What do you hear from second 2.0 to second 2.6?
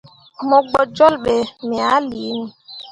liini.